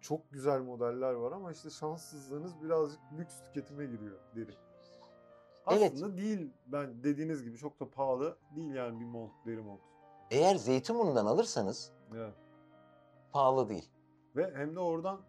çok 0.00 0.30
güzel 0.32 0.60
modeller 0.60 1.12
var 1.12 1.32
ama 1.32 1.52
işte 1.52 1.70
şanssızlığınız 1.70 2.62
birazcık 2.62 3.00
lüks 3.18 3.34
tüketime 3.44 3.86
giriyor 3.86 4.18
deri. 4.36 4.54
Evet. 5.70 5.92
Aslında 5.94 6.16
değil 6.16 6.50
ben 6.66 7.04
dediğiniz 7.04 7.44
gibi 7.44 7.56
çok 7.56 7.80
da 7.80 7.90
pahalı 7.90 8.36
değil 8.56 8.74
yani 8.74 9.00
bir 9.00 9.04
mont, 9.04 9.32
deri 9.46 9.60
mont. 9.62 9.80
Eğer 10.30 10.54
Zeytinburnu'ndan 10.56 11.26
alırsanız 11.26 11.92
Evet. 12.14 12.34
pahalı 13.32 13.68
değil. 13.68 13.90
Ve 14.36 14.52
hem 14.54 14.74
de 14.76 14.80
oradan 14.80 15.20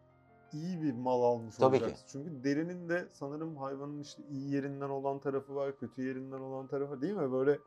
iyi 0.53 0.82
bir 0.82 0.94
mal 0.94 1.24
almış 1.24 1.55
Tabii 1.55 1.77
ki. 1.77 1.84
olacaksınız. 1.84 2.12
Çünkü 2.12 2.44
derinin 2.44 2.89
de 2.89 3.08
sanırım 3.12 3.58
hayvanın 3.58 4.00
işte 4.00 4.24
iyi 4.29 4.51
yerinden 4.53 4.89
olan 4.89 5.20
tarafı 5.20 5.55
var, 5.55 5.77
kötü 5.77 6.01
yerinden 6.03 6.39
olan 6.39 6.67
tarafı 6.67 7.01
değil 7.01 7.13
mi? 7.13 7.32
Böyle 7.32 7.60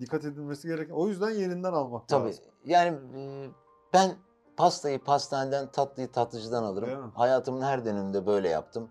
dikkat 0.00 0.24
edilmesi 0.24 0.68
gereken. 0.68 0.94
O 0.94 1.08
yüzden 1.08 1.30
yerinden 1.30 1.72
almak 1.72 2.08
Tabii. 2.08 2.28
lazım. 2.28 2.44
Yani 2.64 2.98
e, 3.18 3.50
ben 3.92 4.16
pastayı 4.56 5.04
pastaneden, 5.04 5.70
tatlıyı 5.70 6.12
tatlıcıdan 6.12 6.62
alırım. 6.62 7.10
Hayatımın 7.10 7.62
her 7.62 7.84
döneminde 7.84 8.26
böyle 8.26 8.48
yaptım. 8.48 8.90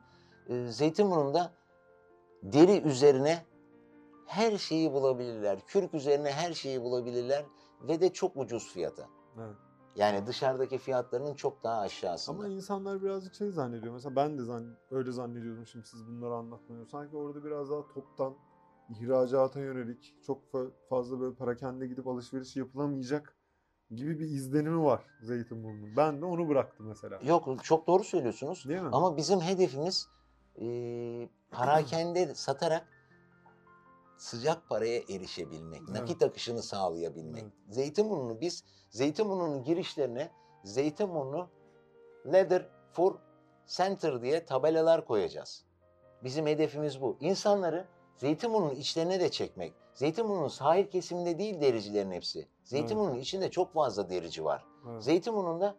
E, 0.50 0.68
Zeytinburnu'nda 0.68 1.52
deri 2.44 2.82
üzerine 2.82 3.46
her 4.26 4.58
şeyi 4.58 4.94
bulabilirler. 4.94 5.60
Kürk 5.68 5.94
üzerine 5.94 6.32
her 6.32 6.54
şeyi 6.54 6.82
bulabilirler 6.82 7.46
ve 7.82 8.02
de 8.02 8.14
çok 8.14 8.38
ucuz 8.38 8.74
fiyata. 8.74 9.08
Evet. 9.38 9.56
Yani 9.96 10.28
dışarıdaki 10.28 10.78
fiyatlarının 10.78 11.34
çok 11.36 11.64
daha 11.64 11.80
aşağısında. 11.82 12.38
Ama 12.38 12.48
insanlar 12.48 13.02
birazcık 13.02 13.36
şey 13.36 13.52
zannediyor. 13.52 13.94
Mesela 13.94 14.16
ben 14.16 14.38
de 14.38 14.44
zan 14.44 14.78
öyle 14.92 15.12
zannediyordum 15.12 15.66
şimdi 15.68 15.88
siz 15.88 16.08
bunları 16.08 16.34
anlatmıyor. 16.34 16.86
Sanki 16.86 17.16
orada 17.16 17.44
biraz 17.44 17.70
daha 17.70 17.88
toptan 17.88 18.36
ihracata 18.90 19.60
yönelik 19.60 20.16
çok 20.24 20.44
fa- 20.54 20.72
fazla 20.90 21.20
böyle 21.20 21.36
parakende 21.36 21.88
gidip 21.88 22.08
alışveriş 22.08 22.56
yapılamayacak 22.56 23.36
gibi 23.92 24.20
bir 24.20 24.26
izlenimi 24.26 24.84
var 24.84 25.06
Zeytinburnu'nun. 25.22 25.98
Ben 25.98 26.22
de 26.22 26.26
onu 26.26 26.50
bıraktım 26.50 26.88
mesela. 26.88 27.20
Yok 27.24 27.64
çok 27.64 27.88
doğru 27.88 28.04
söylüyorsunuz. 28.04 28.66
Değil 28.70 28.82
mi? 28.82 28.90
Ama 28.92 29.18
bizim 29.18 29.42
hedefimiz 29.42 30.08
e, 30.62 30.66
parakende 31.52 32.36
satarak 32.36 32.88
sıcak 34.18 34.70
paraya 34.70 35.00
erişebilmek, 35.10 35.82
Evet. 35.90 35.90
nakit 36.00 36.24
akışını 36.24 36.64
sağlayabilmek. 36.64 37.44
Evet. 37.44 37.54
Zeytinburnu'nu 37.70 38.42
biz 38.42 38.64
Zeytinburnu'nun 38.90 39.64
girişlerine 39.64 40.32
Zeytinburnu 40.64 41.50
Leather 42.34 42.70
for 42.92 43.16
Center 43.68 44.22
diye 44.22 44.46
tabelalar 44.46 45.06
koyacağız. 45.06 45.66
Bizim 46.24 46.46
hedefimiz 46.48 47.02
bu. 47.02 47.18
İnsanları 47.20 47.88
Zeytinburnu'nun 48.18 48.76
içlerine 48.76 49.20
de 49.20 49.32
çekmek. 49.32 49.74
Zeytinburnu'nun 49.94 50.48
sahil 50.48 50.86
kesiminde 50.86 51.40
değil 51.40 51.62
dericilerin 51.62 52.12
hepsi. 52.12 52.48
Zeytinburnu'nun 52.64 53.20
içinde 53.20 53.52
çok 53.52 53.74
fazla 53.74 54.10
derici 54.10 54.44
var. 54.44 54.66
Evet. 54.92 55.04
Zeytinburnu'nda 55.04 55.76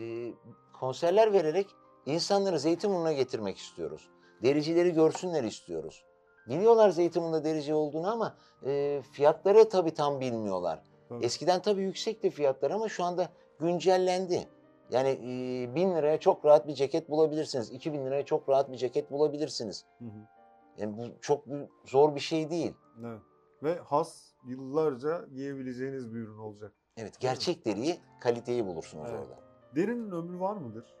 e, 0.00 0.32
konserler 0.80 1.32
vererek 1.32 1.66
insanları 2.06 2.60
Zeytinburnu'na 2.60 3.12
getirmek 3.12 3.58
istiyoruz. 3.58 4.08
Dericileri 4.42 4.94
görsünler 4.94 5.44
istiyoruz. 5.44 6.04
Biliyorlar 6.48 6.90
Zeytinburnu'nda 6.90 7.44
derici 7.44 7.74
olduğunu 7.74 8.10
ama 8.10 8.36
e, 8.66 9.02
fiyatları 9.12 9.68
tabii 9.68 9.94
tam 9.94 10.20
bilmiyorlar. 10.20 10.82
Tabii. 11.08 11.24
Eskiden 11.24 11.62
tabii 11.62 11.82
yüksekti 11.82 12.30
fiyatlar 12.30 12.70
ama 12.70 12.88
şu 12.88 13.04
anda 13.04 13.28
güncellendi. 13.58 14.48
Yani 14.90 15.08
e, 15.08 15.74
bin 15.74 15.94
liraya 15.94 16.20
çok 16.20 16.44
rahat 16.44 16.68
bir 16.68 16.74
ceket 16.74 17.10
bulabilirsiniz. 17.10 17.70
2000 17.70 18.06
liraya 18.06 18.24
çok 18.24 18.48
rahat 18.48 18.72
bir 18.72 18.76
ceket 18.76 19.10
bulabilirsiniz. 19.10 19.84
Hı 19.98 20.04
hı. 20.04 20.39
Yani 20.76 20.96
bu 20.96 21.20
çok 21.20 21.44
zor 21.84 22.14
bir 22.14 22.20
şey 22.20 22.50
değil. 22.50 22.74
Evet. 23.04 23.20
Ve 23.62 23.78
has 23.78 24.32
yıllarca 24.46 25.26
giyebileceğiniz 25.32 26.14
bir 26.14 26.18
ürün 26.18 26.38
olacak. 26.38 26.72
Evet, 26.96 27.20
gerçek 27.20 27.64
deriyi, 27.66 28.00
kaliteyi 28.20 28.66
bulursunuz 28.66 29.08
Evet. 29.10 29.20
orada. 29.20 29.40
Derinin 29.76 30.10
ömrü 30.10 30.40
var 30.40 30.56
mıdır? 30.56 30.94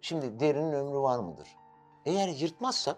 Şimdi 0.00 0.40
derinin 0.40 0.72
ömrü 0.72 0.98
var 0.98 1.18
mıdır? 1.18 1.48
Eğer 2.06 2.28
yırtmazsak 2.28 2.96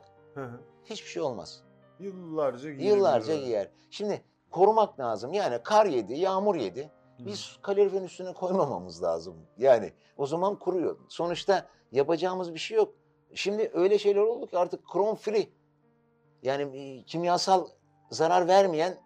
hiçbir 0.84 1.08
şey 1.08 1.22
olmaz. 1.22 1.62
Yıllarca 1.98 2.70
giyebilir. 2.70 2.96
Yıllarca 2.96 3.36
giyer. 3.36 3.70
Şimdi 3.90 4.22
korumak 4.50 5.00
lazım. 5.00 5.32
Yani 5.32 5.58
kar 5.62 5.86
yedi, 5.86 6.14
yağmur 6.14 6.54
yedi. 6.54 6.90
Biz 7.18 7.58
kaloriferin 7.62 8.04
üstüne 8.04 8.32
koymamamız 8.32 9.02
lazım. 9.02 9.36
Yani 9.58 9.92
o 10.16 10.26
zaman 10.26 10.58
kuruyor. 10.58 10.96
Sonuçta 11.08 11.66
yapacağımız 11.92 12.54
bir 12.54 12.58
şey 12.58 12.76
yok. 12.76 12.94
Şimdi 13.34 13.70
öyle 13.74 13.98
şeyler 13.98 14.20
oldu 14.22 14.46
ki 14.46 14.58
artık 14.58 14.86
krom 14.88 15.14
free. 15.16 15.48
Yani 16.42 16.62
e, 16.78 17.02
kimyasal 17.04 17.66
zarar 18.10 18.48
vermeyen 18.48 18.96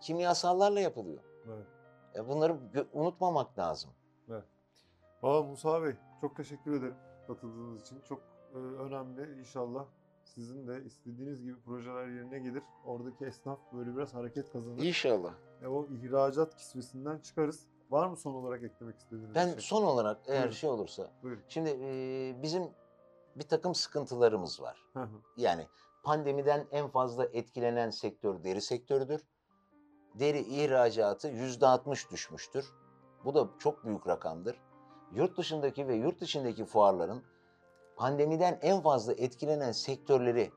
kimyasallarla 0.00 0.80
yapılıyor. 0.80 1.22
Evet. 1.48 1.66
E, 2.16 2.28
bunları 2.28 2.56
unutmamak 2.92 3.58
lazım. 3.58 3.90
Valla 5.22 5.42
Musa 5.42 5.82
Bey 5.82 5.92
çok 6.20 6.36
teşekkür 6.36 6.72
ederim 6.72 6.94
katıldığınız 7.26 7.82
için. 7.82 8.00
Çok 8.08 8.20
e, 8.54 8.56
önemli. 8.58 9.38
İnşallah 9.40 9.84
sizin 10.24 10.68
de 10.68 10.84
istediğiniz 10.84 11.42
gibi 11.42 11.60
projeler 11.60 12.06
yerine 12.08 12.38
gelir. 12.38 12.62
Oradaki 12.84 13.24
esnaf 13.24 13.58
böyle 13.72 13.96
biraz 13.96 14.14
hareket 14.14 14.52
kazanır. 14.52 14.82
İnşallah. 14.82 15.32
E, 15.62 15.66
o 15.66 15.86
ihracat 15.86 16.56
kisvesinden 16.56 17.18
çıkarız. 17.18 17.66
Var 17.90 18.06
mı 18.08 18.16
son 18.16 18.34
olarak 18.34 18.62
eklemek 18.62 18.98
istediğiniz 18.98 19.34
Ben 19.34 19.46
şey? 19.50 19.60
son 19.60 19.82
olarak 19.82 20.18
eğer 20.26 20.38
Buyurun. 20.38 20.52
şey 20.54 20.70
olursa, 20.70 21.10
Buyurun. 21.22 21.42
şimdi 21.48 21.70
e, 21.82 22.42
bizim 22.42 22.62
bir 23.36 23.48
takım 23.48 23.74
sıkıntılarımız 23.74 24.62
var. 24.62 24.84
Hı 24.92 25.02
hı. 25.02 25.22
Yani 25.36 25.66
pandemiden 26.02 26.66
en 26.70 26.88
fazla 26.88 27.24
etkilenen 27.24 27.90
sektör 27.90 28.44
deri 28.44 28.60
sektörüdür. 28.60 29.22
Deri 30.14 30.40
ihracatı 30.40 31.28
yüzde 31.28 31.66
60 31.66 32.10
düşmüştür. 32.10 32.72
Bu 33.24 33.34
da 33.34 33.48
çok 33.58 33.84
büyük 33.84 34.06
rakamdır. 34.06 34.56
Yurt 35.14 35.38
dışındaki 35.38 35.88
ve 35.88 35.94
yurt 35.94 36.22
içindeki 36.22 36.64
fuarların 36.64 37.22
pandemiden 37.96 38.58
en 38.62 38.80
fazla 38.80 39.12
etkilenen 39.12 39.72
sektörleri 39.72 40.52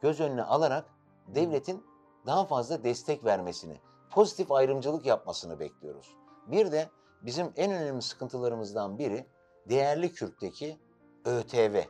göz 0.00 0.20
önüne 0.20 0.42
alarak 0.42 0.84
devletin 1.26 1.86
daha 2.26 2.44
fazla 2.44 2.84
destek 2.84 3.24
vermesini, 3.24 3.80
pozitif 4.10 4.52
ayrımcılık 4.52 5.06
yapmasını 5.06 5.60
bekliyoruz. 5.60 6.16
Bir 6.46 6.72
de 6.72 6.88
bizim 7.22 7.52
en 7.56 7.72
önemli 7.72 8.02
sıkıntılarımızdan 8.02 8.98
biri 8.98 9.26
değerli 9.68 10.12
kürkteki 10.12 10.78
ÖTV, 11.24 11.82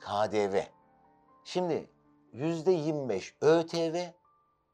KDV. 0.00 0.60
Şimdi 1.44 1.90
yüzde 2.32 2.72
25 2.72 3.34
ÖTV, 3.40 3.96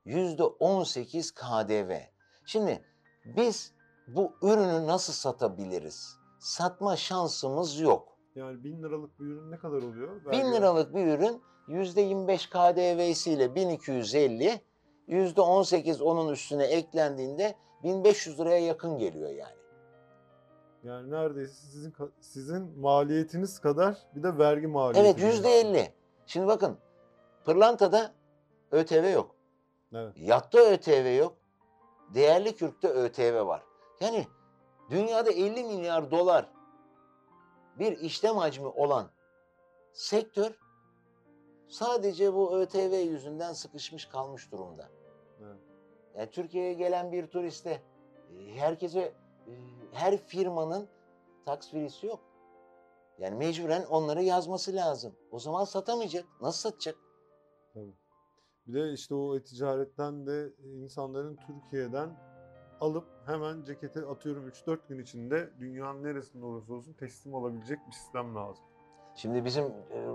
yüzde 0.05 0.43
18 0.45 1.31
KDV. 1.35 1.99
Şimdi 2.47 2.85
biz 3.25 3.73
bu 4.09 4.33
ürünü 4.43 4.87
nasıl 4.87 5.13
satabiliriz? 5.13 6.17
Satma 6.39 6.97
şansımız 6.97 7.81
yok. 7.81 8.19
Yani 8.35 8.65
1000 8.65 8.83
liralık 8.83 9.21
bir 9.21 9.25
ürün 9.25 9.51
ne 9.51 9.59
kadar 9.59 9.77
oluyor? 9.83 10.25
1000 10.25 10.31
Vergi- 10.31 10.53
liralık 10.53 10.95
bir 10.95 11.07
ürün 11.07 11.43
yüzde 11.69 12.01
25 12.01 12.47
KDV'siyle 12.51 13.55
1250, 13.55 14.61
yüzde 15.07 15.41
18 15.41 16.03
onun 16.03 16.33
üstüne 16.33 16.65
eklendiğinde 16.65 17.55
1500 17.83 18.41
liraya 18.41 18.61
yakın 18.61 18.99
geliyor 18.99 19.31
yani. 19.31 19.55
Yani 20.85 21.11
neredeyse 21.11 21.55
sizin 21.55 21.95
sizin 22.21 22.79
maliyetiniz 22.79 23.59
kadar 23.59 23.99
bir 24.15 24.23
de 24.23 24.39
vergi 24.39 24.67
maliyeti. 24.67 25.01
Evet 25.09 25.33
yüzde 25.33 25.51
50. 25.51 25.93
Şimdi 26.27 26.47
bakın 26.47 26.79
pırlantada 27.45 28.15
ÖTV 28.71 29.13
yok. 29.13 29.35
Evet. 29.95 30.13
Yatta 30.17 30.59
ÖTV 30.59 31.17
yok. 31.19 31.37
Değerli 32.15 32.55
kürkte 32.55 32.89
ÖTV 32.89 33.47
var. 33.47 33.63
Yani 34.01 34.27
dünyada 34.91 35.31
50 35.31 35.65
milyar 35.65 36.11
dolar 36.11 36.49
bir 37.79 37.99
işlem 37.99 38.37
hacmi 38.37 38.67
olan 38.67 39.11
sektör 39.93 40.59
sadece 41.69 42.35
bu 42.35 42.59
ÖTV 42.59 42.95
yüzünden 43.11 43.53
sıkışmış 43.53 44.07
kalmış 44.07 44.53
durumda. 44.53 44.89
Evet. 45.43 45.61
Yani 46.17 46.31
Türkiye'ye 46.31 46.73
gelen 46.73 47.13
bir 47.13 47.27
turiste 47.27 47.71
e, 47.71 48.57
herkese 48.57 49.15
her 49.93 50.17
firmanın 50.17 50.89
tax 51.47 51.71
free'si 51.71 52.07
yok. 52.07 52.21
Yani 53.19 53.37
mecburen 53.37 53.85
onları 53.85 54.23
yazması 54.23 54.75
lazım. 54.75 55.15
O 55.31 55.39
zaman 55.39 55.65
satamayacak. 55.65 56.25
Nasıl 56.41 56.71
satacak? 56.71 56.97
Bir 58.67 58.75
de 58.75 58.93
işte 58.93 59.15
o 59.15 59.37
e-ticaretten 59.37 60.27
de 60.27 60.53
insanların 60.65 61.37
Türkiye'den 61.37 62.17
alıp 62.81 63.05
hemen 63.27 63.65
ceketi 63.65 64.01
atıyorum 64.01 64.49
3-4 64.49 64.79
gün 64.89 64.99
içinde 64.99 65.51
dünyanın 65.61 66.05
neresinde 66.05 66.45
olursa 66.45 66.73
olsun 66.73 66.93
teslim 66.93 67.35
alabilecek 67.35 67.79
bir 67.87 67.93
sistem 67.93 68.35
lazım. 68.35 68.65
Şimdi 69.15 69.45
bizim 69.45 69.65
e, 69.65 70.07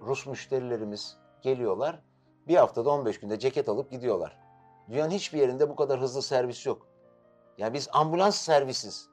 Rus 0.00 0.26
müşterilerimiz 0.26 1.16
geliyorlar. 1.42 2.02
Bir 2.48 2.56
haftada 2.56 2.90
15 2.90 3.20
günde 3.20 3.38
ceket 3.38 3.68
alıp 3.68 3.90
gidiyorlar. 3.90 4.38
Dünyanın 4.90 5.10
hiçbir 5.10 5.38
yerinde 5.38 5.68
bu 5.68 5.76
kadar 5.76 6.00
hızlı 6.00 6.22
servis 6.22 6.66
yok. 6.66 6.89
Yani 7.60 7.74
biz 7.74 7.88
ambulans 7.92 8.36
servisiz. 8.36 9.08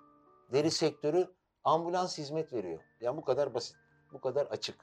Deri 0.54 0.72
sektörü 0.72 1.28
ambulans 1.64 2.18
hizmet 2.18 2.54
veriyor. 2.54 2.80
Yani 3.02 3.18
bu 3.18 3.22
kadar 3.22 3.54
basit. 3.54 3.76
Bu 4.14 4.22
kadar 4.22 4.46
açık. 4.46 4.76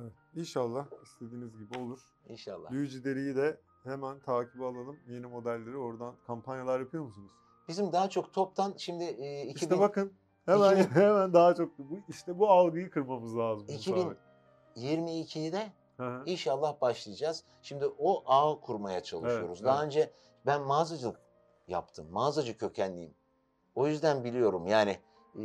Evet. 0.00 0.12
İnşallah 0.34 0.86
istediğiniz 1.02 1.58
gibi 1.58 1.78
olur. 1.78 2.00
İnşallah. 2.28 2.70
Büyücü 2.70 3.04
deriyi 3.04 3.36
de 3.36 3.60
hemen 3.84 4.20
takibe 4.20 4.64
alalım. 4.64 4.96
Yeni 5.08 5.26
modelleri 5.26 5.76
oradan 5.76 6.14
kampanyalar 6.26 6.80
yapıyor 6.80 7.04
musunuz? 7.04 7.32
Bizim 7.68 7.92
daha 7.92 8.10
çok 8.10 8.32
toptan 8.32 8.74
şimdi 8.76 9.04
e, 9.04 9.42
2000, 9.42 9.54
İşte 9.54 9.78
bakın 9.78 10.12
hemen 10.46 10.76
2000 10.76 10.94
hemen 11.00 11.32
daha 11.32 11.54
çok 11.54 11.78
bu 11.78 12.00
işte 12.08 12.38
bu 12.38 12.50
algıyı 12.50 12.90
kırmamız 12.90 13.36
lazım. 13.36 13.62
Musa 13.62 13.74
2000 13.74 14.10
Bey. 14.10 14.16
22'de 14.76 15.72
Hı 15.96 16.06
hı. 16.06 16.22
İnşallah 16.26 16.80
başlayacağız. 16.80 17.44
Şimdi 17.62 17.86
o 17.98 18.22
ağı 18.26 18.60
kurmaya 18.60 19.02
çalışıyoruz. 19.02 19.58
Evet, 19.58 19.64
Daha 19.64 19.76
evet. 19.76 19.86
önce 19.86 20.10
ben 20.46 20.62
mağazacılık 20.62 21.29
yaptım. 21.70 22.06
Mağazacı 22.10 22.58
kökenliyim. 22.58 23.14
O 23.74 23.86
yüzden 23.86 24.24
biliyorum 24.24 24.66
yani. 24.66 24.98
e, 25.38 25.42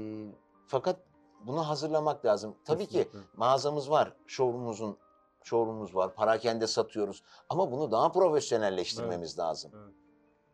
fakat 0.68 1.00
bunu 1.46 1.68
hazırlamak 1.68 2.26
lazım. 2.26 2.56
Tabii 2.66 2.86
ki 2.88 2.94
Kesinlikle. 3.04 3.20
mağazamız 3.38 3.90
var. 3.90 4.14
Showroom'umuzun 4.28 4.98
showroom'umuz 5.44 5.96
var. 5.96 6.16
Parakende 6.16 6.68
satıyoruz. 6.68 7.24
Ama 7.50 7.72
bunu 7.72 7.92
daha 7.92 8.12
profesyonelleştirmemiz 8.12 9.40
lazım. 9.40 9.72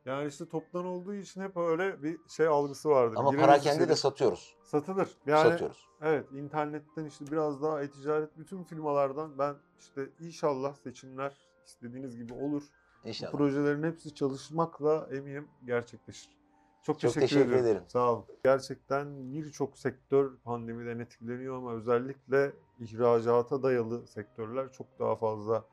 Yani 0.05 0.27
işte 0.27 0.49
toptan 0.49 0.85
olduğu 0.85 1.13
için 1.13 1.41
hep 1.41 1.57
öyle 1.57 2.03
bir 2.03 2.17
şey 2.27 2.47
algısı 2.47 2.89
vardır. 2.89 3.15
Ama 3.17 3.29
Gireriz 3.31 3.45
parakende 3.47 3.89
de 3.89 3.95
satıyoruz. 3.95 4.55
satılır. 4.63 5.17
Yani 5.25 5.49
satıyoruz. 5.49 5.85
evet 6.01 6.31
internetten 6.31 7.05
işte 7.05 7.25
biraz 7.31 7.61
daha 7.61 7.81
e-ticaret 7.81 8.37
bütün 8.37 8.63
firmalardan 8.63 9.37
ben 9.39 9.55
işte 9.79 10.09
inşallah 10.19 10.75
seçimler 10.75 11.33
istediğiniz 11.65 12.17
gibi 12.17 12.33
olur. 12.33 12.63
Bu 13.03 13.07
İnşallah. 13.07 13.31
projelerin 13.31 13.83
hepsi 13.83 14.15
çalışmakla 14.15 15.07
eminim 15.11 15.47
gerçekleşir. 15.65 16.29
Çok, 16.83 16.99
Çok 16.99 17.13
teşekkür, 17.13 17.21
teşekkür 17.27 17.49
ederim. 17.51 17.65
ederim. 17.65 17.83
Sağ 17.87 18.13
olun. 18.13 18.25
Gerçekten 18.43 19.33
birçok 19.33 19.77
sektör 19.77 20.37
pandemiden 20.43 20.99
etkileniyor 20.99 21.55
ama 21.57 21.73
özellikle 21.73 22.53
ihracata 22.79 23.63
dayalı 23.63 24.07
sektörler 24.07 24.71
çok 24.71 24.99
daha 24.99 25.15
fazla 25.15 25.65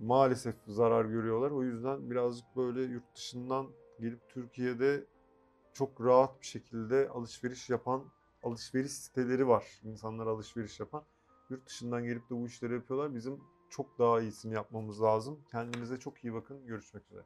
maalesef 0.00 0.54
zarar 0.66 1.04
görüyorlar. 1.04 1.50
O 1.50 1.62
yüzden 1.62 2.10
birazcık 2.10 2.56
böyle 2.56 2.82
yurt 2.82 3.16
dışından 3.16 3.66
gelip 4.00 4.28
Türkiye'de 4.28 5.06
çok 5.72 6.00
rahat 6.00 6.40
bir 6.40 6.46
şekilde 6.46 7.08
alışveriş 7.08 7.70
yapan 7.70 8.04
alışveriş 8.42 8.92
siteleri 8.92 9.48
var. 9.48 9.80
İnsanlar 9.84 10.26
alışveriş 10.26 10.80
yapan. 10.80 11.02
Yurt 11.50 11.66
dışından 11.66 12.04
gelip 12.04 12.30
de 12.30 12.34
bu 12.34 12.46
işleri 12.46 12.74
yapıyorlar. 12.74 13.14
Bizim 13.14 13.40
çok 13.72 13.98
daha 13.98 14.20
iyisini 14.20 14.54
yapmamız 14.54 15.02
lazım. 15.02 15.40
Kendinize 15.50 15.98
çok 16.00 16.24
iyi 16.24 16.34
bakın. 16.34 16.66
Görüşmek 16.66 17.04
üzere. 17.04 17.24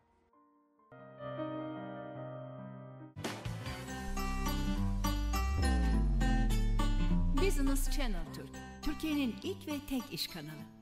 Business 7.47 7.91
Channel 7.91 8.35
Türk, 8.35 8.49
Türkiye'nin 8.83 9.35
ilk 9.43 9.69
ve 9.69 9.73
tek 9.89 10.13
iş 10.13 10.27
kanalı. 10.27 10.76